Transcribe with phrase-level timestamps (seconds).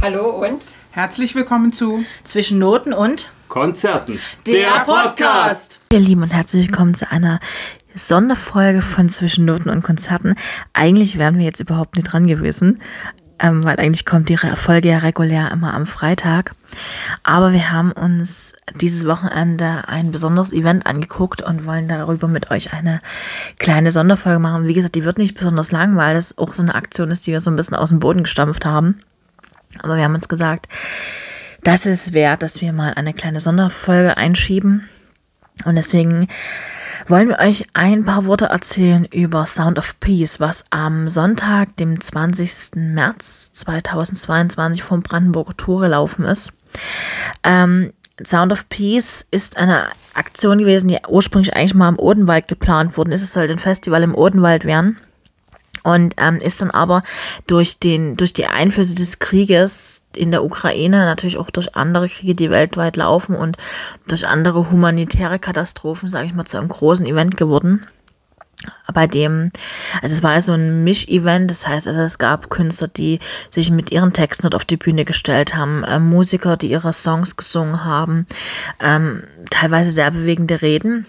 [0.00, 4.20] Hallo und Herzlich willkommen zu Zwischen Noten und Konzerten.
[4.46, 5.80] der Podcast.
[5.92, 7.40] Ihr Lieben und herzlich willkommen zu einer
[7.96, 10.36] Sonderfolge von Zwischennoten und Konzerten.
[10.72, 12.80] Eigentlich wären wir jetzt überhaupt nicht dran gewesen,
[13.40, 16.54] ähm, weil eigentlich kommt die Folge ja regulär immer am Freitag.
[17.24, 22.72] Aber wir haben uns dieses Wochenende ein besonderes Event angeguckt und wollen darüber mit euch
[22.72, 23.00] eine
[23.58, 24.68] kleine Sonderfolge machen.
[24.68, 27.32] Wie gesagt, die wird nicht besonders lang, weil das auch so eine Aktion ist, die
[27.32, 29.00] wir so ein bisschen aus dem Boden gestampft haben.
[29.82, 30.68] Aber wir haben uns gesagt,
[31.62, 34.88] das ist wert, dass wir mal eine kleine Sonderfolge einschieben.
[35.64, 36.28] Und deswegen
[37.06, 42.00] wollen wir euch ein paar Worte erzählen über Sound of Peace, was am Sonntag, dem
[42.00, 42.76] 20.
[42.76, 46.52] März 2022 vom Brandenburger Tor gelaufen ist.
[47.42, 47.92] Ähm,
[48.24, 53.12] Sound of Peace ist eine Aktion gewesen, die ursprünglich eigentlich mal im Odenwald geplant worden
[53.12, 53.22] ist.
[53.22, 54.98] Es sollte ein Festival im Odenwald werden.
[55.82, 57.02] Und ähm, ist dann aber
[57.46, 62.34] durch, den, durch die Einflüsse des Krieges in der Ukraine, natürlich auch durch andere Kriege,
[62.34, 63.56] die weltweit laufen und
[64.06, 67.86] durch andere humanitäre Katastrophen, sage ich mal, zu einem großen Event geworden.
[68.92, 69.52] Bei dem,
[70.02, 73.20] also es war ja so ein Misch-Event, das heißt, also es gab Künstler, die
[73.50, 77.36] sich mit ihren Texten dort auf die Bühne gestellt haben, äh, Musiker, die ihre Songs
[77.36, 78.26] gesungen haben,
[78.80, 81.06] ähm, teilweise sehr bewegende Reden.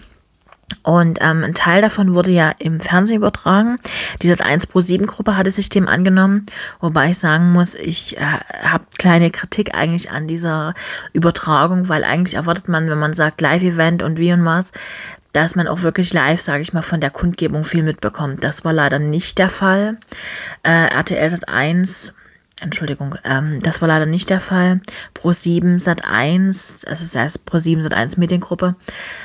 [0.82, 3.78] Und ähm, ein Teil davon wurde ja im Fernsehen übertragen.
[4.22, 6.46] Die Sat1 Pro 7 Gruppe hatte sich dem angenommen,
[6.80, 10.74] wobei ich sagen muss, ich äh, habe kleine Kritik eigentlich an dieser
[11.12, 14.72] Übertragung, weil eigentlich erwartet man, wenn man sagt Live-Event und wie und was,
[15.32, 18.42] dass man auch wirklich live, sage ich mal, von der Kundgebung viel mitbekommt.
[18.42, 19.98] Das war leider nicht der Fall.
[20.62, 22.12] Äh, RTL Sat1
[22.60, 24.80] Entschuldigung, ähm, das war leider nicht der Fall.
[25.14, 28.74] Pro7 Sat1, also das heißt Pro7 Sat1 Mediengruppe,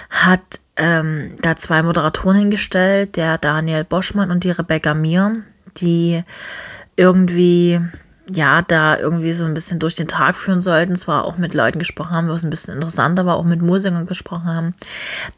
[0.10, 5.44] hat ähm, da zwei Moderatoren hingestellt, der Daniel Boschmann und die Rebecca Mir,
[5.78, 6.24] die
[6.96, 7.80] irgendwie
[8.32, 10.96] ja, da irgendwie so ein bisschen durch den Tag führen sollten.
[10.96, 14.46] Zwar auch mit Leuten gesprochen haben, was ein bisschen interessanter war, auch mit Musikern gesprochen
[14.46, 14.74] haben.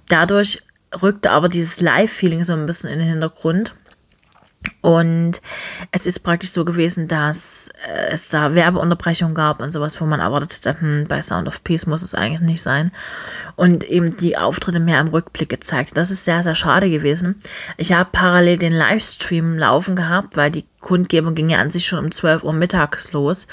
[0.08, 0.62] Dadurch
[1.02, 3.76] rückte aber dieses Live-Feeling so ein bisschen in den Hintergrund.
[4.82, 5.42] Und
[5.92, 10.20] es ist praktisch so gewesen, dass äh, es da Werbeunterbrechungen gab und sowas, wo man
[10.20, 12.92] erwartet hätte, hm, bei Sound of Peace muss es eigentlich nicht sein.
[13.56, 15.98] Und eben die Auftritte mehr im Rückblick gezeigt.
[15.98, 17.42] Das ist sehr, sehr schade gewesen.
[17.78, 22.06] Ich habe parallel den Livestream laufen gehabt, weil die Kundgebung ging ja an sich schon
[22.06, 23.48] um 12 Uhr mittags los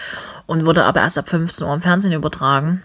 [0.46, 2.82] und wurde aber erst ab 15 Uhr im Fernsehen übertragen.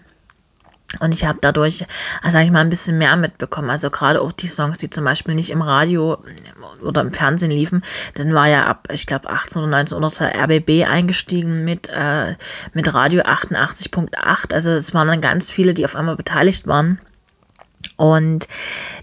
[0.98, 1.86] Und ich habe dadurch,
[2.20, 3.70] also sag ich mal, ein bisschen mehr mitbekommen.
[3.70, 6.18] Also gerade auch die Songs, die zum Beispiel nicht im Radio
[6.82, 7.82] oder im Fernsehen liefen,
[8.14, 12.34] dann war ja ab, ich glaube, 18 oder 19 Uhr der RBB eingestiegen mit, äh,
[12.74, 14.52] mit Radio 88.8.
[14.52, 16.98] Also es waren dann ganz viele, die auf einmal beteiligt waren.
[17.96, 18.48] Und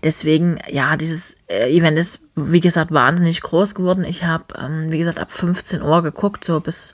[0.04, 4.04] deswegen, ja, dieses äh, Event ist, wie gesagt, wahnsinnig groß geworden.
[4.04, 6.94] Ich habe, ähm, wie gesagt, ab 15 Uhr geguckt, so bis,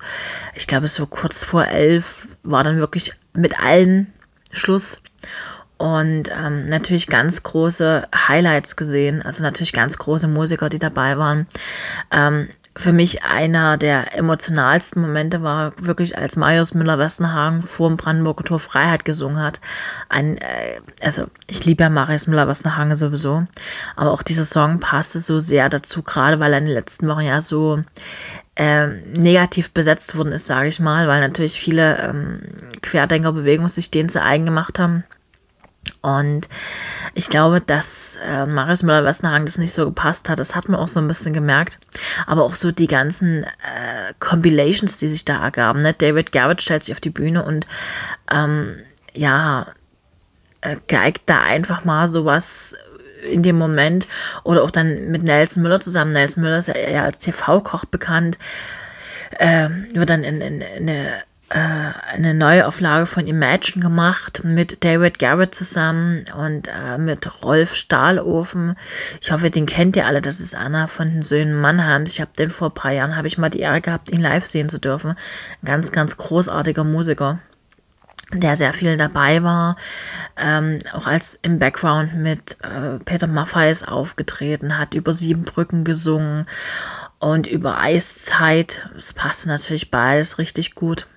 [0.53, 4.13] ich glaube, so kurz vor 11 war dann wirklich mit allen
[4.53, 5.01] Schluss.
[5.77, 11.47] Und ähm, natürlich ganz große Highlights gesehen, also natürlich ganz große Musiker, die dabei waren.
[12.09, 18.43] Ähm, für mich einer der emotionalsten Momente war wirklich, als Marius Müller-Westernhagen vor dem Brandenburger
[18.43, 19.61] Tor Freiheit gesungen hat.
[20.09, 23.45] Ein, äh, also ich liebe ja Marius Müller-Westernhagen sowieso,
[23.95, 27.21] aber auch dieser Song passte so sehr dazu, gerade weil er in den letzten Wochen
[27.21, 27.83] ja so
[28.55, 32.41] äh, negativ besetzt worden ist, sage ich mal, weil natürlich viele ähm,
[32.81, 35.03] Querdenkerbewegungen sich den zu eigen gemacht haben.
[36.01, 36.49] Und
[37.13, 40.39] ich glaube, dass äh, Marius Müller-Westernhagen das nicht so gepasst hat.
[40.39, 41.79] Das hat man auch so ein bisschen gemerkt.
[42.25, 45.81] Aber auch so die ganzen äh, Compilations, die sich da ergaben.
[45.81, 45.93] Ne?
[45.93, 47.67] David Garrett stellt sich auf die Bühne und
[48.31, 48.79] ähm,
[49.13, 49.67] ja,
[50.61, 52.75] äh, geigt da einfach mal sowas
[53.31, 54.07] in dem Moment
[54.43, 56.11] oder auch dann mit Nelson Müller zusammen.
[56.11, 58.37] Nelson Müller ist ja als TV-Koch bekannt.
[59.39, 61.23] Äh, wird dann in, in, in eine
[61.53, 68.75] eine Neuauflage von Imagine gemacht mit David Garrett zusammen und äh, mit Rolf Stahlofen.
[69.21, 70.21] Ich hoffe, den kennt ihr alle.
[70.21, 72.11] Das ist einer von den Söhnen Mannheims.
[72.11, 74.45] Ich habe den vor ein paar Jahren, habe ich mal die Ehre gehabt, ihn live
[74.45, 75.11] sehen zu dürfen.
[75.11, 77.39] Ein ganz, ganz großartiger Musiker
[78.31, 79.75] der sehr viel dabei war,
[80.37, 86.47] ähm, auch als im Background mit äh, Peter Maffay aufgetreten hat, über sieben Brücken gesungen
[87.19, 88.87] und über Eiszeit.
[88.97, 91.07] Es passte natürlich beides richtig gut.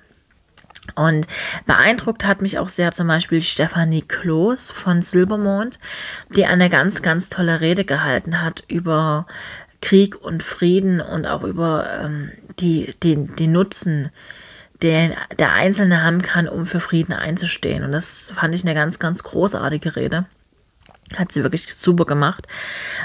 [0.94, 1.26] Und
[1.66, 5.78] beeindruckt hat mich auch sehr zum Beispiel Stefanie Kloß von Silbermond,
[6.30, 9.26] die eine ganz, ganz tolle Rede gehalten hat über
[9.82, 12.30] Krieg und Frieden und auch über ähm,
[12.60, 14.10] die, den, den Nutzen,
[14.82, 17.84] den der Einzelne haben kann, um für Frieden einzustehen.
[17.84, 20.26] Und das fand ich eine ganz, ganz großartige Rede.
[21.16, 22.48] Hat sie wirklich super gemacht.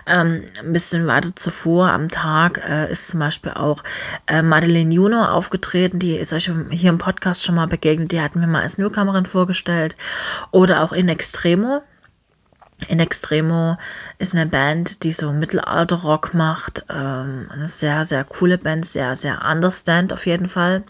[0.07, 3.83] Ähm, ein bisschen weiter zuvor am Tag äh, ist zum Beispiel auch
[4.25, 8.11] äh, Madeleine Juno aufgetreten, die ist euch hier im Podcast schon mal begegnet.
[8.11, 9.95] Die hatten wir mal als Newcomerin vorgestellt.
[10.49, 11.83] Oder auch In Extremo.
[12.87, 13.77] In Extremo
[14.17, 16.85] ist eine Band, die so Mittelalter-Rock macht.
[16.89, 20.83] Ähm, eine sehr, sehr coole Band, sehr, sehr understand auf jeden Fall.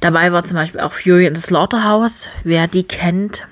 [0.00, 2.30] Dabei war zum Beispiel auch Fury in the Slaughterhouse.
[2.44, 3.46] Wer die kennt,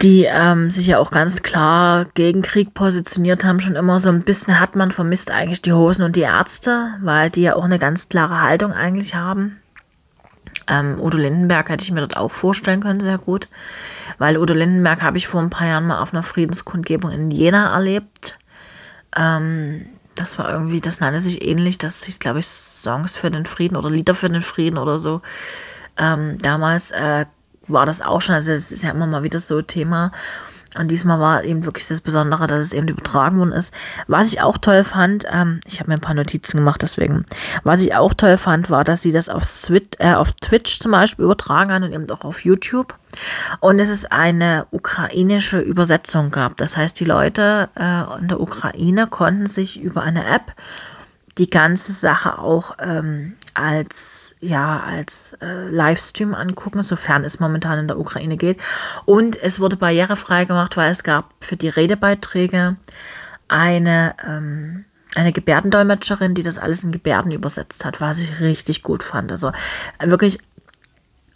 [0.00, 4.22] die ähm, sich ja auch ganz klar gegen Krieg positioniert haben, schon immer so ein
[4.22, 7.78] bisschen hat man vermisst eigentlich die Hosen und die Ärzte, weil die ja auch eine
[7.78, 9.58] ganz klare Haltung eigentlich haben.
[10.68, 13.48] Ähm, Udo Lindenberg hätte ich mir dort auch vorstellen können, sehr gut,
[14.18, 17.72] weil Udo Lindenberg habe ich vor ein paar Jahren mal auf einer Friedenskundgebung in Jena
[17.72, 18.38] erlebt.
[19.16, 23.46] Ähm, das war irgendwie, das nannte sich ähnlich, das hieß, glaube ich, Songs für den
[23.46, 25.22] Frieden oder Lieder für den Frieden oder so.
[25.98, 27.26] Ähm, damals äh,
[27.68, 30.12] war das auch schon, also es ist ja immer mal wieder so Thema.
[30.78, 33.74] Und diesmal war eben wirklich das Besondere, dass es eben übertragen worden ist.
[34.06, 37.24] Was ich auch toll fand, ähm, ich habe mir ein paar Notizen gemacht, deswegen.
[37.62, 40.92] Was ich auch toll fand, war, dass sie das auf, Swit äh, auf Twitch zum
[40.92, 42.94] Beispiel übertragen haben und eben auch auf YouTube.
[43.60, 46.56] Und es ist eine ukrainische Übersetzung gab.
[46.56, 50.54] Das heißt, die Leute äh, in der Ukraine konnten sich über eine App
[51.38, 57.88] die ganze Sache auch ähm, als ja als äh, Livestream angucken, sofern es momentan in
[57.88, 58.60] der Ukraine geht.
[59.04, 62.76] Und es wurde barrierefrei gemacht, weil es gab für die Redebeiträge
[63.48, 64.84] eine ähm,
[65.14, 69.30] eine Gebärdendolmetscherin, die das alles in Gebärden übersetzt hat, was ich richtig gut fand.
[69.30, 69.52] Also
[70.02, 70.38] wirklich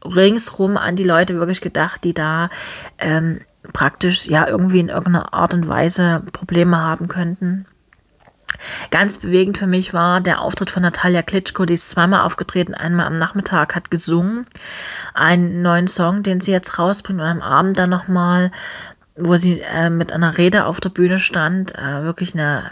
[0.02, 2.48] ringsrum an die Leute wirklich gedacht, die da
[2.98, 3.40] ähm,
[3.72, 7.66] praktisch ja irgendwie in irgendeiner Art und Weise Probleme haben könnten.
[8.90, 13.06] Ganz bewegend für mich war der Auftritt von Natalia Klitschko, die ist zweimal aufgetreten, einmal
[13.06, 14.46] am Nachmittag hat gesungen,
[15.14, 18.50] einen neuen Song, den sie jetzt rausbringt und am Abend dann nochmal
[19.18, 22.64] wo sie äh, mit einer Rede auf der Bühne stand, äh, wirklich eine,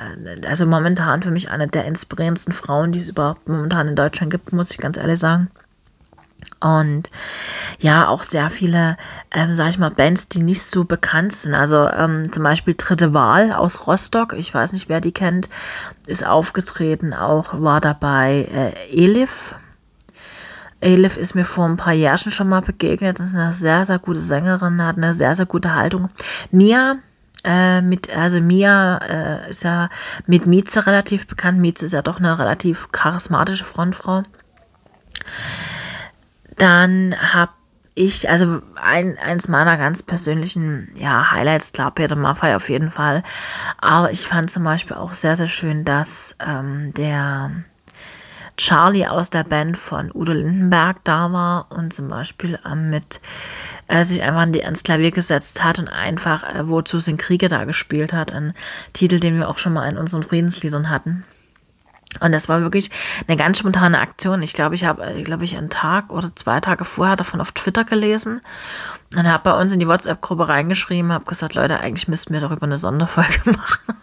[0.46, 4.52] also momentan für mich eine der inspirierendsten Frauen, die es überhaupt momentan in Deutschland gibt,
[4.52, 5.50] muss ich ganz ehrlich sagen.
[6.64, 7.10] Und
[7.78, 8.96] ja, auch sehr viele,
[9.30, 11.52] ähm, sag ich mal, Bands, die nicht so bekannt sind.
[11.54, 15.50] Also ähm, zum Beispiel Dritte Wahl aus Rostock, ich weiß nicht, wer die kennt,
[16.06, 17.12] ist aufgetreten.
[17.12, 19.56] Auch war dabei äh, Elif.
[20.80, 23.20] Elif ist mir vor ein paar Jahren schon mal begegnet.
[23.20, 26.08] Das ist eine sehr, sehr gute Sängerin, hat eine sehr, sehr gute Haltung.
[26.50, 26.96] Mia,
[27.44, 29.90] äh, mit, also Mia äh, ist ja
[30.26, 31.58] mit Mieze relativ bekannt.
[31.58, 34.22] Mieze ist ja doch eine relativ charismatische Frontfrau.
[36.56, 37.52] Dann habe
[37.94, 43.22] ich, also ein, eins meiner ganz persönlichen ja, Highlights, klar, Peter Maffay auf jeden Fall.
[43.78, 47.52] Aber ich fand zum Beispiel auch sehr, sehr schön, dass ähm, der
[48.56, 53.20] Charlie aus der Band von Udo Lindenberg da war und zum Beispiel ähm, mit
[53.88, 58.12] äh, sich einfach ans Klavier gesetzt hat und einfach äh, Wozu sind Kriege da gespielt
[58.12, 58.32] hat.
[58.32, 58.54] Ein
[58.92, 61.24] Titel, den wir auch schon mal in unseren Friedensliedern hatten.
[62.20, 62.90] Und das war wirklich
[63.26, 64.42] eine ganz spontane Aktion.
[64.42, 67.84] Ich glaube, ich habe, glaube ich, einen Tag oder zwei Tage vorher davon auf Twitter
[67.84, 68.40] gelesen
[69.16, 72.64] und habe bei uns in die WhatsApp-Gruppe reingeschrieben, habe gesagt, Leute, eigentlich müssten wir darüber
[72.64, 73.94] eine Sonderfolge machen.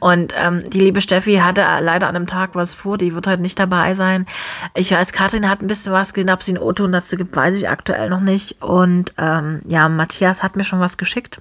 [0.00, 3.42] Und ähm, die liebe Steffi hatte leider an einem Tag was vor, die wird heute
[3.42, 4.26] nicht dabei sein.
[4.74, 7.56] Ich weiß, Katrin hat ein bisschen was gesehen, ob sie einen O-Ton dazu gibt, weiß
[7.56, 8.62] ich aktuell noch nicht.
[8.62, 11.40] Und ähm, ja, Matthias hat mir schon was geschickt.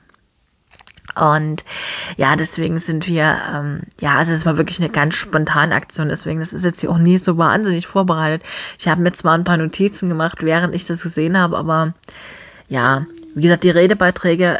[1.15, 1.63] Und
[2.17, 6.09] ja, deswegen sind wir, ähm, ja, also es war wirklich eine ganz spontane Aktion.
[6.09, 8.43] Deswegen, das ist jetzt hier auch nie so wahnsinnig vorbereitet.
[8.79, 11.93] Ich habe mir zwar ein paar Notizen gemacht, während ich das gesehen habe, aber
[12.69, 14.59] ja, wie gesagt, die Redebeiträge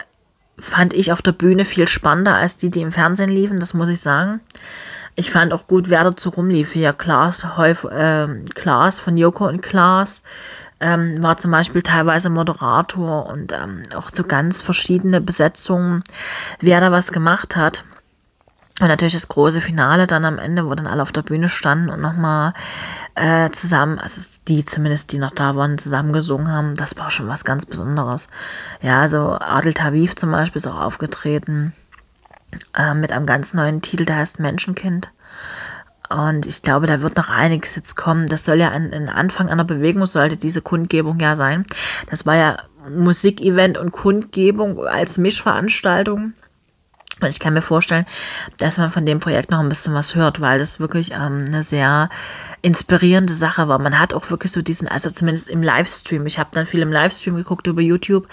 [0.59, 3.89] fand ich auf der Bühne viel spannender als die, die im Fernsehen liefen, das muss
[3.89, 4.41] ich sagen.
[5.15, 6.71] Ich fand auch gut, wer dazu rumlief.
[6.71, 10.23] Hier Klaas, Häuf, äh, Klaas von Joko und Klaas,
[10.81, 16.03] ähm, war zum Beispiel teilweise Moderator und ähm, auch so ganz verschiedene Besetzungen,
[16.59, 17.85] wer da was gemacht hat.
[18.81, 21.91] Und natürlich das große Finale dann am Ende, wo dann alle auf der Bühne standen
[21.91, 22.53] und nochmal
[23.13, 27.27] äh, zusammen, also die zumindest, die noch da waren, zusammen gesungen haben, das war schon
[27.27, 28.27] was ganz Besonderes.
[28.81, 31.73] Ja, also Adel Taviv zum Beispiel ist auch aufgetreten
[32.75, 35.11] äh, mit einem ganz neuen Titel, der heißt Menschenkind.
[36.11, 38.27] Und ich glaube, da wird noch einiges jetzt kommen.
[38.27, 41.65] Das soll ja ein, ein Anfang einer Bewegung, sollte diese Kundgebung ja sein.
[42.09, 42.57] Das war ja
[42.89, 46.33] Musikevent und Kundgebung als Mischveranstaltung.
[47.21, 48.05] Und ich kann mir vorstellen,
[48.57, 51.61] dass man von dem Projekt noch ein bisschen was hört, weil das wirklich ähm, eine
[51.61, 52.09] sehr
[52.63, 53.77] inspirierende Sache war.
[53.77, 56.91] Man hat auch wirklich so diesen, also zumindest im Livestream, ich habe dann viel im
[56.91, 58.27] Livestream geguckt über YouTube.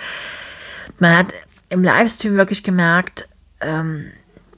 [0.99, 1.35] Man hat
[1.69, 3.29] im Livestream wirklich gemerkt,
[3.61, 4.11] ähm,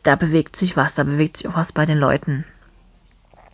[0.05, 2.45] da bewegt sich was, da bewegt sich auch was bei den Leuten.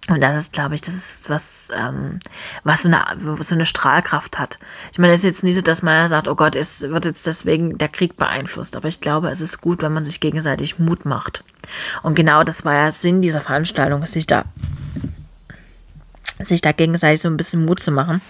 [0.09, 2.21] Und das ist, glaube ich, das ist was, ähm,
[2.63, 3.05] was so eine,
[3.41, 4.59] so eine Strahlkraft hat.
[4.93, 7.27] Ich meine, es ist jetzt nicht so, dass man sagt, oh Gott, es wird jetzt
[7.27, 8.77] deswegen der Krieg beeinflusst.
[8.77, 11.43] Aber ich glaube, es ist gut, wenn man sich gegenseitig Mut macht.
[12.05, 14.45] Und genau das war ja Sinn dieser Veranstaltung, sich da,
[16.39, 18.21] sich da gegenseitig so ein bisschen Mut zu machen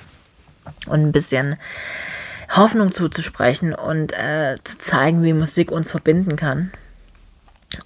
[0.87, 1.57] und ein bisschen
[2.55, 6.71] Hoffnung zuzusprechen und äh, zu zeigen, wie Musik uns verbinden kann.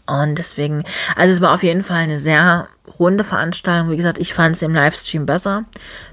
[0.07, 0.85] Und deswegen,
[1.17, 2.69] also es war auf jeden Fall eine sehr
[3.01, 3.91] runde Veranstaltung.
[3.91, 5.65] Wie gesagt, ich fand es im Livestream besser.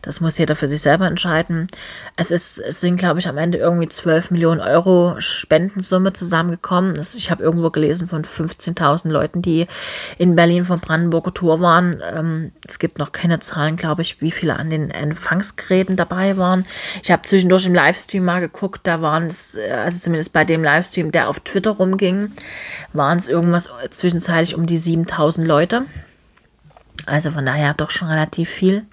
[0.01, 1.67] Das muss jeder für sich selber entscheiden.
[2.15, 6.95] Es, ist, es sind, glaube ich, am Ende irgendwie 12 Millionen Euro Spendensumme zusammengekommen.
[6.95, 9.67] Das, ich habe irgendwo gelesen von 15.000 Leuten, die
[10.17, 12.01] in Berlin von Brandenburger Tour waren.
[12.01, 16.65] Ähm, es gibt noch keine Zahlen, glaube ich, wie viele an den Empfangsgeräten dabei waren.
[17.03, 20.63] Ich habe zwischendurch im Livestream mal geguckt, da waren es, äh, also zumindest bei dem
[20.63, 22.31] Livestream, der auf Twitter rumging,
[22.93, 25.83] waren es irgendwas zwischenzeitlich um die 7.000 Leute.
[27.05, 28.85] Also von daher doch schon relativ viel.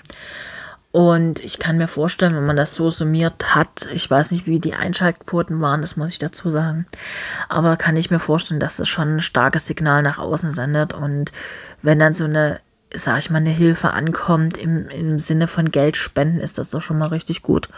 [0.95, 4.61] Und ich kann mir vorstellen, wenn man das so summiert hat, ich weiß nicht, wie
[4.61, 6.87] die Einschaltquoten waren, das muss ich dazu sagen,
[7.49, 10.95] aber kann ich mir vorstellen, dass das schon ein starkes Signal nach außen sendet.
[10.95, 11.33] Und
[11.83, 12.61] wenn dann so eine,
[12.95, 16.81] sag ich mal, eine Hilfe ankommt im, im Sinne von Geld spenden, ist das doch
[16.81, 17.69] schon mal richtig gut.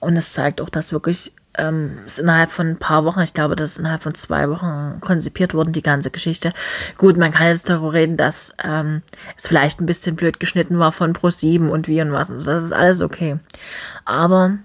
[0.00, 3.56] Und es zeigt auch, dass wirklich ähm, ist innerhalb von ein paar Wochen, ich glaube,
[3.56, 6.52] das ist innerhalb von zwei Wochen konzipiert worden, die ganze Geschichte.
[6.98, 9.02] Gut, man kann jetzt darüber reden, dass ähm,
[9.36, 12.30] es vielleicht ein bisschen blöd geschnitten war von Pro7 und wie und was.
[12.30, 13.38] Also das ist alles okay.
[14.04, 14.58] Aber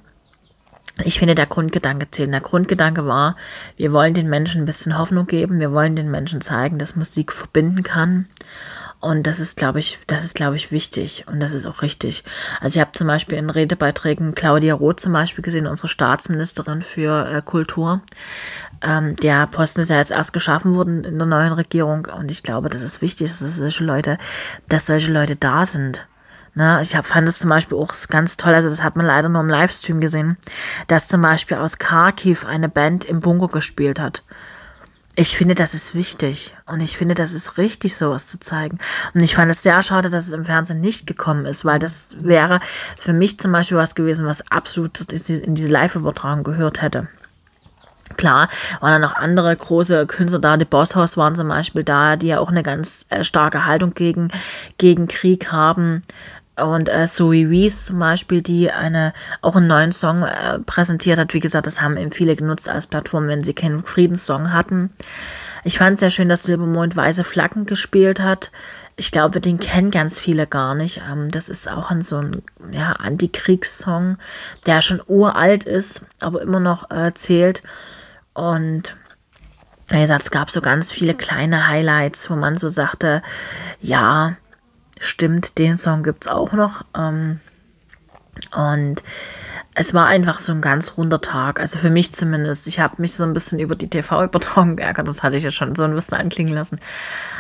[1.04, 2.32] ich finde, der Grundgedanke zählt.
[2.32, 3.36] Der Grundgedanke war,
[3.78, 7.32] wir wollen den Menschen ein bisschen Hoffnung geben, wir wollen den Menschen zeigen, dass Musik
[7.32, 8.28] verbinden kann.
[9.02, 12.24] Und das ist, glaube ich, das ist, glaube ich, wichtig und das ist auch richtig.
[12.60, 17.28] Also ich habe zum Beispiel in Redebeiträgen Claudia Roth zum Beispiel gesehen, unsere Staatsministerin für
[17.28, 18.02] äh, Kultur.
[18.84, 22.44] Ähm, der Posten ist ja jetzt erst geschaffen worden in der neuen Regierung und ich
[22.44, 24.20] glaube, das ist wichtig, dass solche Leute,
[24.70, 26.08] dass solche Leute da sind.
[26.54, 29.30] Ne, ich hab, fand es zum Beispiel auch ganz toll, also das hat man leider
[29.30, 30.38] nur im Livestream gesehen,
[30.88, 34.22] dass zum Beispiel aus Kharkiv eine Band im Bunker gespielt hat
[35.16, 36.56] ich finde, das ist wichtig.
[36.66, 38.80] Und ich finde, das ist richtig, sowas zu zeigen.
[39.14, 42.16] Und ich fand es sehr schade, dass es im Fernsehen nicht gekommen ist, weil das
[42.20, 42.60] wäre
[42.98, 47.08] für mich zum Beispiel was gewesen, was absolut in diese Live-Übertragung gehört hätte.
[48.18, 48.50] Klar,
[48.80, 50.58] waren dann noch andere große Künstler da.
[50.58, 54.30] Die Bosshaus waren zum Beispiel da, die ja auch eine ganz äh, starke Haltung gegen,
[54.78, 56.02] gegen Krieg haben.
[56.58, 61.34] Und äh, Zoe Wees zum Beispiel, die eine, auch einen neuen Song äh, präsentiert hat.
[61.34, 64.92] Wie gesagt, das haben eben viele genutzt als Plattform, wenn sie keinen Friedenssong hatten.
[65.64, 68.52] Ich fand sehr schön, dass Silbermond Weiße Flaggen gespielt hat.
[68.96, 71.02] Ich glaube, den kennen ganz viele gar nicht.
[71.10, 72.42] Ähm, das ist auch ein, so ein
[72.72, 74.18] ja, Antikriegssong,
[74.66, 77.64] der schon uralt ist, aber immer noch äh, zählt.
[78.34, 78.96] Und
[79.88, 83.22] wie gesagt, es gab so ganz viele kleine Highlights, wo man so sagte,
[83.82, 84.36] ja,
[85.04, 86.86] Stimmt, den Song gibt es auch noch.
[86.96, 87.40] Ähm,
[88.56, 89.02] und
[89.74, 91.60] es war einfach so ein ganz runder Tag.
[91.60, 92.68] Also für mich zumindest.
[92.68, 95.08] Ich habe mich so ein bisschen über die TV-Übertragung geärgert.
[95.08, 96.80] Das hatte ich ja schon so ein bisschen anklingen lassen.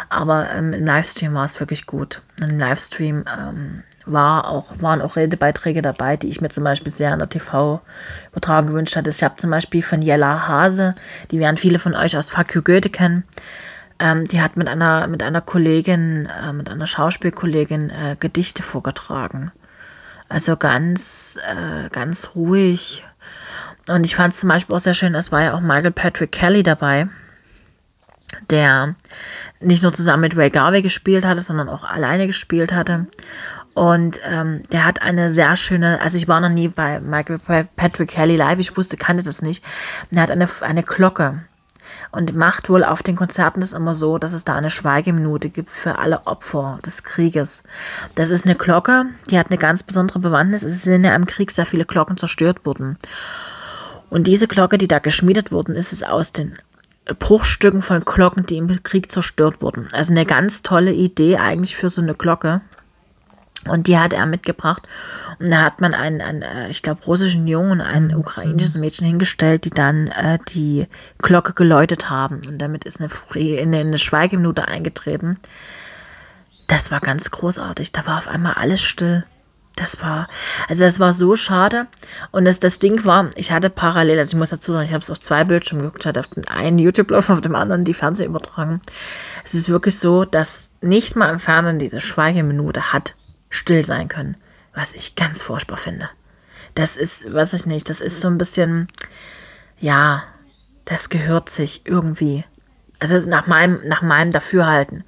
[0.09, 2.23] Aber ähm, im Livestream war es wirklich gut.
[2.41, 7.13] Im Livestream ähm, war auch, waren auch Redebeiträge dabei, die ich mir zum Beispiel sehr
[7.13, 9.11] an der TV-Übertragung gewünscht hatte.
[9.11, 10.95] Ich habe zum Beispiel von Jella Hase,
[11.29, 13.23] die werden viele von euch aus Fuck You Goethe kennen,
[14.01, 19.51] ähm, die hat mit einer, mit einer Kollegin, äh, mit einer Schauspielkollegin äh, Gedichte vorgetragen.
[20.27, 23.05] Also ganz, äh, ganz ruhig.
[23.87, 26.31] Und ich fand es zum Beispiel auch sehr schön, es war ja auch Michael Patrick
[26.31, 27.07] Kelly dabei,
[28.49, 28.95] der
[29.59, 33.05] nicht nur zusammen mit Ray Garvey gespielt hatte, sondern auch alleine gespielt hatte.
[33.73, 37.39] Und ähm, der hat eine sehr schöne, also ich war noch nie bei Michael
[37.75, 39.63] Patrick Kelly live, ich wusste, kannte das nicht.
[40.11, 41.43] Er hat eine, eine Glocke
[42.11, 45.69] und macht wohl auf den Konzerten das immer so, dass es da eine Schweigeminute gibt
[45.69, 47.63] für alle Opfer des Krieges.
[48.15, 50.63] Das ist eine Glocke, die hat eine ganz besondere Bewandtnis.
[50.63, 52.97] Es sind ja im Krieg sehr viele Glocken zerstört worden.
[54.09, 56.57] Und diese Glocke, die da geschmiedet worden ist, ist aus den
[57.17, 59.87] Bruchstücken von Glocken, die im Krieg zerstört wurden.
[59.91, 62.61] Also eine ganz tolle Idee eigentlich für so eine Glocke.
[63.67, 64.87] Und die hat er mitgebracht.
[65.39, 69.05] Und da hat man einen, einen äh, ich glaube, russischen Jungen und ein ukrainisches Mädchen
[69.05, 70.87] hingestellt, die dann äh, die
[71.19, 72.41] Glocke geläutet haben.
[72.47, 75.37] Und damit ist eine, eine, eine Schweigeminute eingetreten.
[76.65, 77.91] Das war ganz großartig.
[77.91, 79.25] Da war auf einmal alles still.
[79.75, 80.27] Das war,
[80.67, 81.87] also das war so schade.
[82.31, 85.01] Und das, das Ding war, ich hatte parallel, also ich muss dazu sagen, ich habe
[85.01, 88.81] es auf zwei Bildschirmen geguckt, hatte auf dem einen YouTube-Lauf, auf dem anderen die Fernsehübertragung.
[89.45, 93.15] Es ist wirklich so, dass nicht mal im Fernsehen diese Schweigeminute hat
[93.51, 94.35] still sein können,
[94.73, 96.09] was ich ganz furchtbar finde.
[96.73, 98.87] Das ist, weiß ich nicht, das ist so ein bisschen,
[99.79, 100.23] ja,
[100.85, 102.43] das gehört sich irgendwie.
[102.99, 105.03] Also nach meinem, nach meinem Dafürhalten.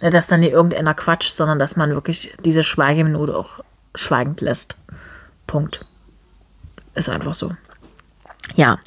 [0.00, 3.60] Ne, dass dann nicht irgendeiner quatscht, sondern dass man wirklich diese Schweigeminute auch
[3.94, 4.76] schweigend lässt.
[5.46, 5.84] Punkt.
[6.94, 7.54] Ist einfach so.
[8.54, 8.78] Ja.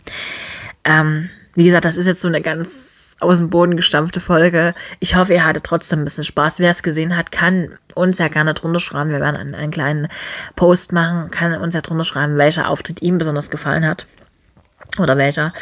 [0.85, 4.73] Ähm, wie gesagt, das ist jetzt so eine ganz aus dem Boden gestampfte Folge.
[4.99, 6.59] Ich hoffe, ihr hattet trotzdem ein bisschen Spaß.
[6.59, 9.11] Wer es gesehen hat, kann uns ja gerne drunter schreiben.
[9.11, 10.07] Wir werden einen, einen kleinen
[10.55, 14.05] Post machen, kann uns ja drunter schreiben, welcher Auftritt ihm besonders gefallen hat
[14.99, 15.53] oder welcher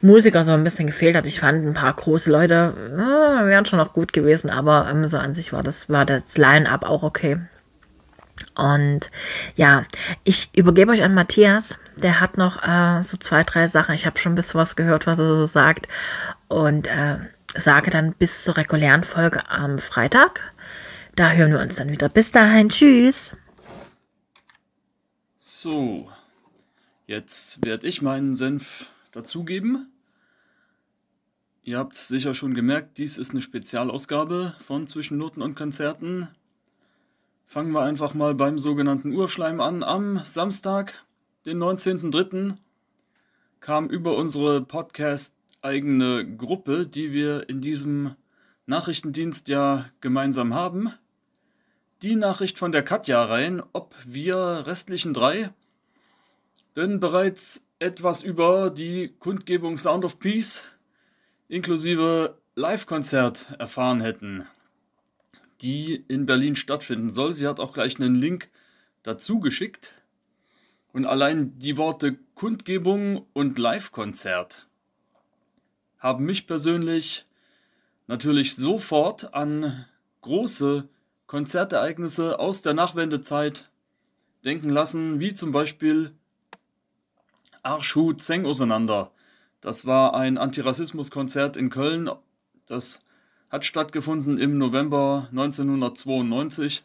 [0.00, 1.26] Musiker so ein bisschen gefehlt hat.
[1.26, 5.18] Ich fand ein paar große Leute äh, wären schon noch gut gewesen, aber ähm, so
[5.18, 7.38] an sich war das war das Line-up auch okay.
[8.54, 9.10] Und
[9.56, 9.84] ja,
[10.24, 11.78] ich übergebe euch an Matthias.
[11.96, 13.94] Der hat noch äh, so zwei, drei Sachen.
[13.94, 15.88] Ich habe schon ein bisschen was gehört, was er so sagt.
[16.48, 17.18] Und äh,
[17.54, 20.54] sage dann bis zur regulären Folge am Freitag.
[21.14, 22.08] Da hören wir uns dann wieder.
[22.08, 22.68] Bis dahin.
[22.68, 23.36] Tschüss.
[25.36, 26.08] So,
[27.06, 29.90] jetzt werde ich meinen Senf dazugeben.
[31.64, 36.28] Ihr habt sicher schon gemerkt, dies ist eine Spezialausgabe von Zwischen Noten und Konzerten.
[37.44, 39.82] Fangen wir einfach mal beim sogenannten Urschleim an.
[39.82, 41.04] Am Samstag,
[41.44, 42.56] den 19.03.,
[43.60, 44.62] kam über unsere
[45.62, 48.14] Podcast-eigene Gruppe, die wir in diesem
[48.66, 50.92] Nachrichtendienst ja gemeinsam haben,
[52.02, 55.50] die Nachricht von der Katja rein, ob wir restlichen drei
[56.76, 60.78] denn bereits etwas über die Kundgebung Sound of Peace
[61.48, 64.46] inklusive Live-Konzert erfahren hätten
[65.60, 67.32] die in Berlin stattfinden soll.
[67.32, 68.48] Sie hat auch gleich einen Link
[69.02, 69.94] dazu geschickt.
[70.92, 74.67] Und allein die Worte Kundgebung und Live-Konzert
[75.98, 77.26] haben mich persönlich
[78.06, 79.86] natürlich sofort an
[80.22, 80.88] große
[81.26, 83.68] Konzertereignisse aus der Nachwendezeit
[84.44, 86.14] denken lassen, wie zum Beispiel
[87.62, 89.12] Arschu Zeng auseinander.
[89.60, 92.08] Das war ein Antirassismuskonzert in Köln,
[92.66, 93.00] das
[93.50, 96.84] hat stattgefunden im November 1992.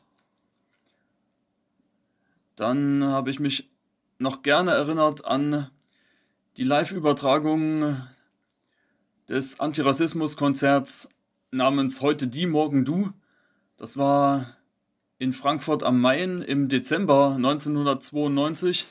[2.55, 3.70] Dann habe ich mich
[4.17, 5.70] noch gerne erinnert an
[6.58, 8.08] die Live-Übertragung
[9.30, 11.10] des Antirassismus-Konzerts
[11.51, 13.12] namens Heute die, morgen du.
[13.77, 14.58] Das war
[15.18, 18.88] in Frankfurt am Main im Dezember 1992.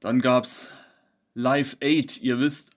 [0.00, 0.72] Dann gab es
[1.34, 2.70] Live 8, ihr wisst,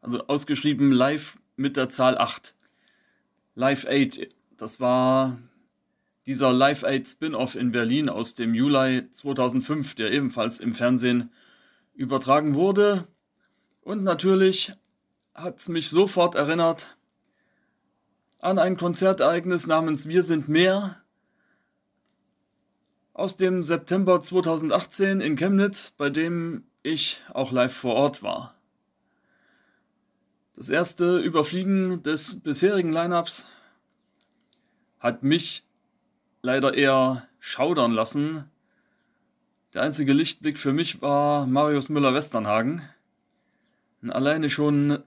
[0.00, 2.54] also ausgeschrieben Live mit der Zahl 8.
[3.54, 5.38] Live 8, das war
[6.26, 11.30] dieser Live 8 Spin-off in Berlin aus dem Juli 2005, der ebenfalls im Fernsehen
[11.94, 13.08] übertragen wurde.
[13.88, 14.74] Und natürlich
[15.34, 16.98] hat es mich sofort erinnert
[18.42, 20.96] an ein Konzertereignis namens Wir sind mehr
[23.14, 28.54] aus dem September 2018 in Chemnitz, bei dem ich auch live vor Ort war.
[30.52, 33.46] Das erste Überfliegen des bisherigen Lineups
[34.98, 35.64] hat mich
[36.42, 38.50] leider eher schaudern lassen.
[39.72, 42.86] Der einzige Lichtblick für mich war Marius Müller-Westernhagen.
[44.06, 45.02] Alleine schon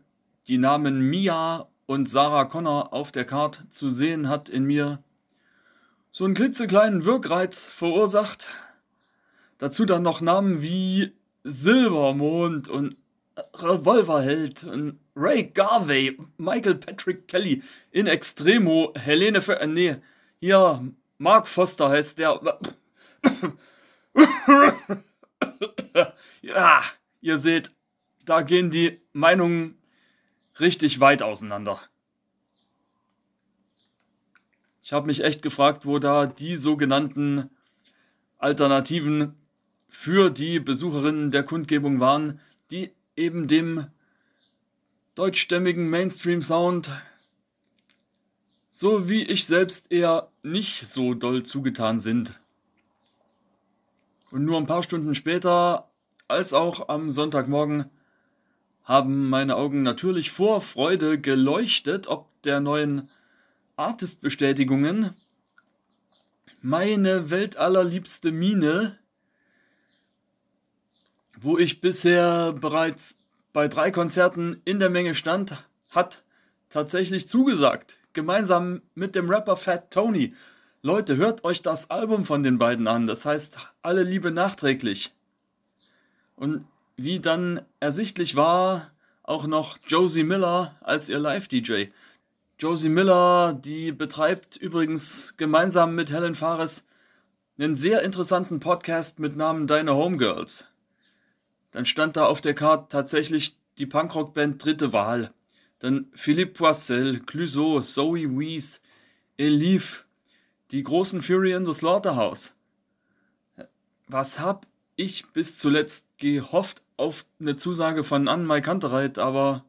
[0.47, 5.03] die Namen Mia und Sarah Connor auf der Karte zu sehen, hat in mir
[6.11, 8.49] so einen klitzekleinen Wirkreiz verursacht.
[9.57, 12.97] Dazu dann noch Namen wie Silbermond und
[13.55, 19.97] Revolverheld und Ray Garvey, Michael Patrick Kelly, in Extremo, Helene Fer äh, nee,
[20.39, 20.83] hier,
[21.17, 22.59] Mark Foster heißt der.
[26.41, 26.81] ja,
[27.21, 27.71] ihr seht,
[28.25, 29.77] da gehen die Meinungen
[30.59, 31.81] richtig weit auseinander.
[34.83, 37.49] Ich habe mich echt gefragt, wo da die sogenannten
[38.37, 39.35] Alternativen
[39.87, 42.39] für die Besucherinnen der Kundgebung waren,
[42.71, 43.87] die eben dem
[45.15, 46.89] deutschstämmigen Mainstream-Sound,
[48.69, 52.41] so wie ich selbst eher nicht so doll zugetan sind.
[54.31, 55.91] Und nur ein paar Stunden später,
[56.27, 57.89] als auch am Sonntagmorgen,
[58.83, 63.09] haben meine Augen natürlich vor Freude geleuchtet, ob der neuen
[63.75, 65.15] Artist-Bestätigungen.
[66.61, 68.97] Meine weltallerliebste Mine,
[71.39, 73.19] wo ich bisher bereits
[73.53, 76.23] bei drei Konzerten in der Menge stand, hat
[76.69, 77.99] tatsächlich zugesagt.
[78.13, 80.33] Gemeinsam mit dem Rapper Fat Tony.
[80.81, 83.07] Leute, hört euch das Album von den beiden an.
[83.07, 85.13] Das heißt, alle Liebe nachträglich.
[86.35, 86.65] Und
[87.03, 88.91] wie dann ersichtlich war,
[89.23, 91.85] auch noch Josie Miller als ihr Live-DJ.
[92.59, 96.85] Josie Miller, die betreibt übrigens gemeinsam mit Helen Fares
[97.57, 100.67] einen sehr interessanten Podcast mit Namen Deine Homegirls.
[101.71, 105.33] Dann stand da auf der Karte tatsächlich die Punkrock-Band Dritte Wahl.
[105.79, 108.81] Dann Philippe Poissel, Clouseau, Zoe Wees,
[109.37, 110.05] Elif,
[110.71, 112.55] die großen Fury in the Slaughterhouse.
[114.07, 119.65] Was hab ich bis zuletzt gehofft auf eine Zusage von Anne Kantereit, aber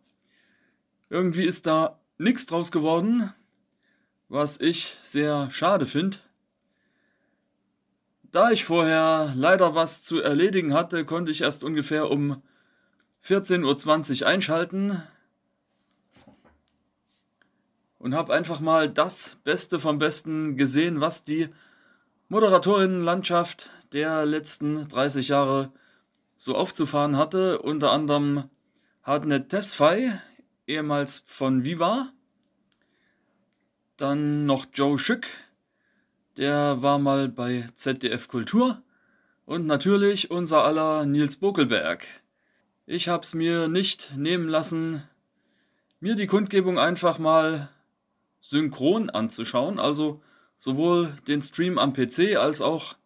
[1.09, 3.33] irgendwie ist da nichts draus geworden,
[4.29, 6.18] was ich sehr schade finde.
[8.31, 12.42] Da ich vorher leider was zu erledigen hatte, konnte ich erst ungefähr um
[13.25, 15.03] 14.20 Uhr einschalten
[17.99, 21.49] und habe einfach mal das Beste vom Besten gesehen, was die
[22.29, 25.73] Moderatorinnenlandschaft der letzten 30 Jahre
[26.42, 27.62] so aufzufahren hatte.
[27.62, 28.50] Unter anderem
[29.05, 30.20] Hartnett Tesfaye,
[30.66, 32.11] ehemals von Viva.
[33.96, 35.28] Dann noch Joe Schück,
[36.37, 38.83] der war mal bei ZDF Kultur.
[39.44, 42.05] Und natürlich unser aller Nils Bokelberg.
[42.87, 45.05] Ich hab's mir nicht nehmen lassen,
[46.00, 47.68] mir die Kundgebung einfach mal
[48.40, 50.20] synchron anzuschauen, also
[50.57, 52.96] sowohl den Stream am PC als auch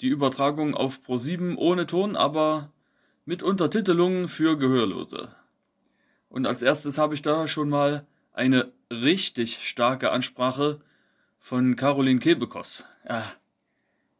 [0.00, 2.72] die Übertragung auf Pro7 ohne Ton, aber
[3.24, 5.34] mit Untertitelungen für Gehörlose.
[6.28, 10.80] Und als erstes habe ich da schon mal eine richtig starke Ansprache
[11.38, 13.22] von Caroline Kebekos, äh,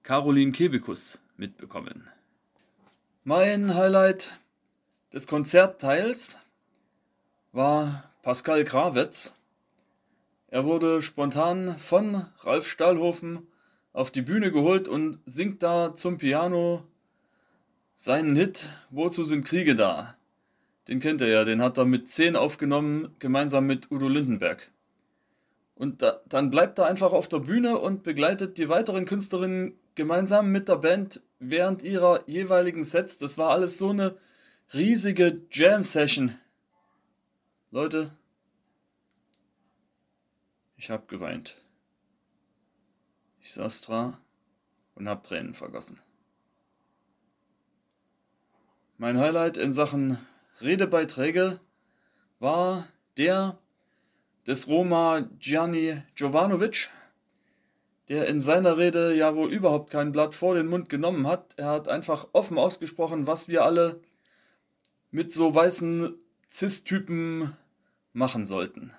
[0.03, 2.09] Caroline Kebekus mitbekommen.
[3.25, 4.39] Mein Highlight
[5.13, 6.39] des Konzertteils
[7.53, 9.35] war Pascal Krawetz,
[10.53, 13.47] er wurde spontan von Ralf Stahlhofen
[13.93, 16.83] auf die Bühne geholt und singt da zum Piano
[18.01, 20.17] seinen Hit Wozu sind Kriege da?
[20.89, 24.73] Den kennt er ja, den hat er mit 10 aufgenommen, gemeinsam mit Udo Lindenberg.
[25.75, 30.51] Und da, dann bleibt er einfach auf der Bühne und begleitet die weiteren Künstlerinnen gemeinsam
[30.51, 33.19] mit der Band während ihrer jeweiligen Sets.
[33.19, 34.17] Das war alles so eine
[34.73, 36.39] riesige Jam-Session.
[37.71, 38.17] Leute,
[40.79, 41.57] ich hab geweint.
[43.43, 44.19] Ich saß da
[44.95, 46.01] und hab Tränen vergossen.
[49.01, 50.19] Mein Highlight in Sachen
[50.61, 51.59] Redebeiträge
[52.39, 52.87] war
[53.17, 53.59] der
[54.47, 56.91] des Roma Gianni Jovanovic,
[58.11, 61.55] der in seiner Rede ja wohl überhaupt kein Blatt vor den Mund genommen hat.
[61.57, 64.03] Er hat einfach offen ausgesprochen, was wir alle
[65.11, 66.15] mit so weißen
[66.51, 67.57] Cis-Typen
[68.13, 68.93] machen sollten.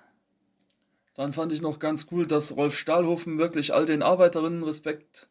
[1.14, 5.28] Dann fand ich noch ganz cool, dass Rolf Stahlhofen wirklich all den Arbeiterinnen Respekt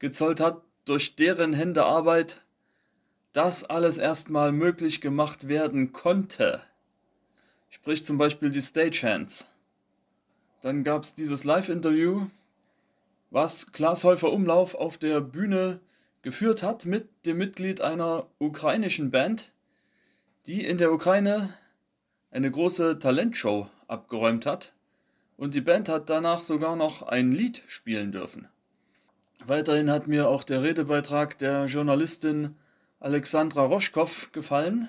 [0.00, 2.44] gezollt hat, durch deren Hände Arbeit
[3.32, 6.62] das alles erstmal möglich gemacht werden konnte.
[7.70, 9.46] Sprich zum Beispiel die Stagehands.
[10.60, 12.26] Dann gab es dieses Live-Interview,
[13.30, 15.80] was Klaas Häufer Umlauf auf der Bühne
[16.20, 19.52] geführt hat mit dem Mitglied einer ukrainischen Band,
[20.46, 21.52] die in der Ukraine
[22.30, 24.74] eine große Talentshow abgeräumt hat
[25.36, 28.48] und die Band hat danach sogar noch ein Lied spielen dürfen.
[29.44, 32.54] Weiterhin hat mir auch der Redebeitrag der Journalistin
[33.02, 34.88] Alexandra Roschkow gefallen.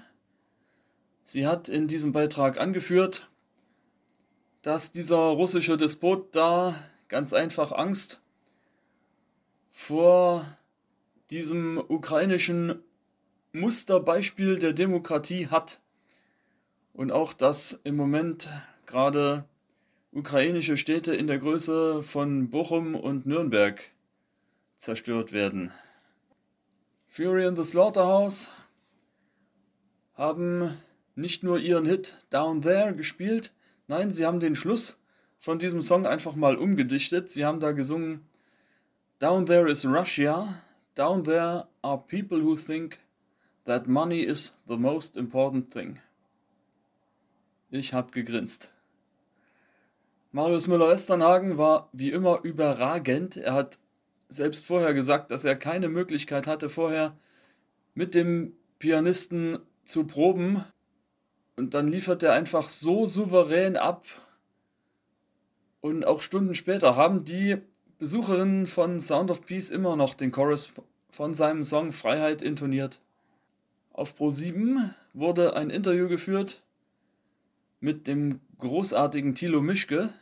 [1.24, 3.28] Sie hat in diesem Beitrag angeführt,
[4.62, 6.76] dass dieser russische Despot da
[7.08, 8.22] ganz einfach Angst
[9.72, 10.46] vor
[11.32, 12.84] diesem ukrainischen
[13.52, 15.82] Musterbeispiel der Demokratie hat.
[16.94, 18.48] Und auch, dass im Moment
[18.86, 19.46] gerade
[20.12, 23.82] ukrainische Städte in der Größe von Bochum und Nürnberg
[24.78, 25.72] zerstört werden.
[27.14, 28.50] Fury in the Slaughterhouse
[30.16, 30.82] haben
[31.14, 33.54] nicht nur ihren Hit Down There gespielt,
[33.88, 35.00] nein, sie haben den Schluss
[35.38, 37.30] von diesem Song einfach mal umgedichtet.
[37.30, 38.26] Sie haben da gesungen
[39.20, 40.60] Down there is Russia,
[40.96, 42.98] down there are people who think
[43.66, 46.00] that money is the most important thing.
[47.70, 48.72] Ich hab gegrinst.
[50.32, 53.38] Marius Müller-Westernhagen war wie immer überragend.
[53.38, 53.78] Er hat
[54.30, 57.18] selbst vorher gesagt, dass er keine Möglichkeit hatte, vorher
[57.94, 60.64] mit dem Pianisten zu proben.
[61.56, 64.06] Und dann liefert er einfach so souverän ab.
[65.82, 67.58] Und auch Stunden später haben die
[68.00, 70.74] Besucherinnen von Sound of Peace immer noch den Chorus
[71.10, 73.02] von seinem Song Freiheit intoniert.
[73.92, 76.64] Auf Pro7 wurde ein Interview geführt
[77.80, 80.14] mit dem großartigen Thilo Mischke,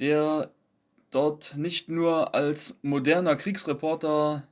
[0.00, 0.50] der
[1.12, 4.48] dort nicht nur als moderner Kriegsreporter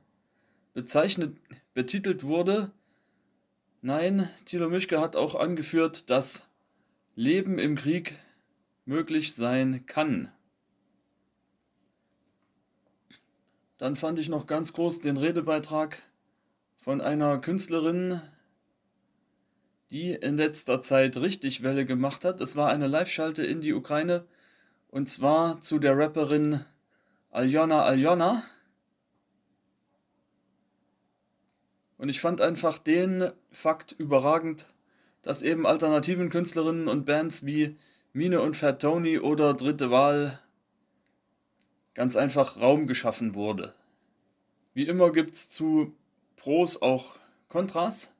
[0.73, 1.35] bezeichnet,
[1.73, 2.71] betitelt wurde.
[3.81, 6.47] Nein, Thilo Mischke hat auch angeführt, dass
[7.15, 8.17] Leben im Krieg
[8.85, 10.31] möglich sein kann.
[13.77, 16.03] Dann fand ich noch ganz groß den Redebeitrag
[16.77, 18.21] von einer Künstlerin,
[19.89, 22.39] die in letzter Zeit richtig Welle gemacht hat.
[22.39, 24.25] Es war eine Live-Schalte in die Ukraine
[24.91, 26.63] und zwar zu der Rapperin
[27.31, 28.43] Aljona Aljona.
[31.97, 34.67] Und ich fand einfach den Fakt überragend,
[35.21, 37.77] dass eben alternativen Künstlerinnen und Bands wie
[38.13, 40.39] Mine und Fat Tony oder Dritte Wahl
[41.93, 43.73] ganz einfach Raum geschaffen wurde.
[44.73, 45.93] Wie immer gibt es zu
[46.35, 47.15] Pros auch
[47.49, 48.13] Kontras.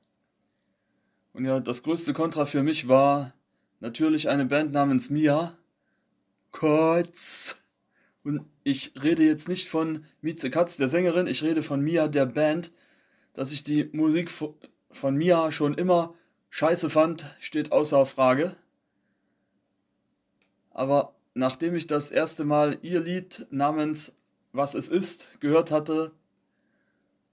[1.32, 3.34] Und ja, das größte Kontra für mich war
[3.80, 5.56] natürlich eine Band namens Mia.
[6.52, 7.56] Kotz.
[8.22, 12.26] Und ich rede jetzt nicht von Mieze Katz, der Sängerin, ich rede von Mia, der
[12.26, 12.72] Band.
[13.32, 14.30] Dass ich die Musik
[14.90, 16.14] von Mia schon immer
[16.50, 18.56] scheiße fand, steht außer Frage.
[20.70, 24.14] Aber nachdem ich das erste Mal ihr Lied namens
[24.52, 26.12] Was es ist gehört hatte,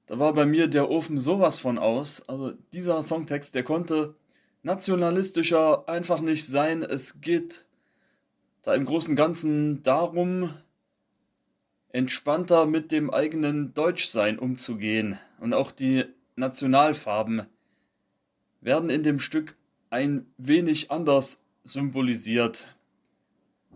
[0.06, 2.28] da war bei mir der Ofen sowas von aus.
[2.28, 4.16] Also dieser Songtext, der konnte
[4.64, 6.82] nationalistischer einfach nicht sein.
[6.82, 7.68] Es geht
[8.70, 10.54] da im Großen und Ganzen darum,
[11.92, 15.18] entspannter mit dem eigenen Deutschsein umzugehen.
[15.40, 16.06] Und auch die
[16.36, 17.48] Nationalfarben
[18.62, 19.56] werden in dem Stück
[19.90, 22.76] ein wenig anders symbolisiert.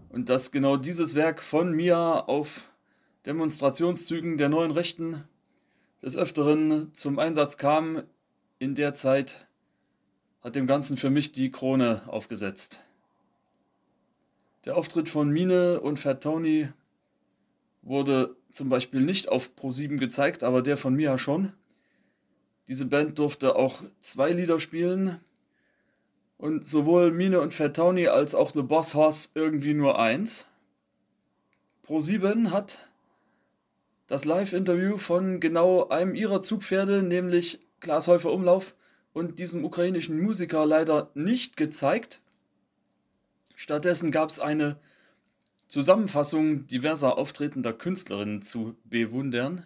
[0.10, 2.70] Und dass genau dieses Werk von mir auf
[3.26, 5.24] Demonstrationszügen der neuen Rechten
[6.04, 8.04] des Öfteren zum Einsatz kam,
[8.60, 9.48] in der Zeit
[10.42, 12.86] hat dem Ganzen für mich die Krone aufgesetzt.
[14.66, 16.70] Der Auftritt von Mine und Fat Tony
[17.82, 21.52] wurde zum Beispiel nicht auf Pro7 gezeigt, aber der von Mia schon.
[22.70, 25.20] Diese Band durfte auch zwei Lieder spielen
[26.38, 30.48] und sowohl Mine und Fat Tony als auch The Boss Horse irgendwie nur eins.
[31.86, 32.90] Pro7 hat
[34.08, 38.76] das Live-Interview von genau einem ihrer Zugpferde, nämlich Klaas Häufer Umlauf
[39.12, 42.22] und diesem ukrainischen Musiker leider nicht gezeigt.
[43.56, 44.78] Stattdessen gab es eine
[45.68, 49.66] Zusammenfassung diverser auftretender Künstlerinnen zu bewundern.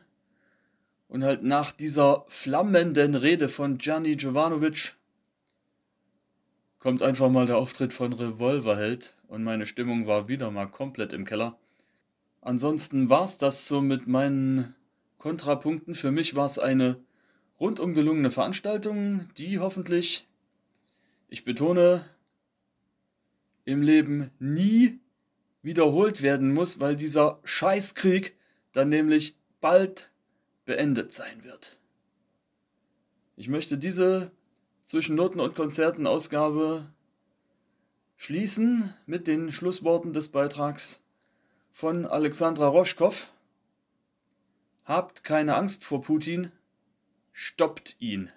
[1.10, 4.94] Und halt nach dieser flammenden Rede von Gianni Jovanovic
[6.80, 11.26] kommt einfach mal der Auftritt von Revolverheld und meine Stimmung war wieder mal komplett im
[11.26, 11.58] Keller.
[12.42, 14.76] Ansonsten war es das so mit meinen
[15.18, 15.96] Kontrapunkten.
[15.96, 16.98] Für mich war es eine
[17.60, 20.26] rundum gelungene Veranstaltung, die hoffentlich,
[21.28, 22.06] ich betone,
[23.68, 25.02] im Leben nie
[25.62, 28.38] wiederholt werden muss, weil dieser Scheißkrieg
[28.72, 30.10] dann nämlich bald
[30.64, 31.78] beendet sein wird.
[33.36, 34.32] Ich möchte diese
[34.84, 36.88] zwischen Noten und Konzerten Ausgabe
[38.16, 41.02] schließen mit den Schlussworten des Beitrags
[41.70, 43.30] von Alexandra Roschkow.
[44.86, 46.54] Habt keine Angst vor Putin,
[47.34, 48.32] stoppt ihn.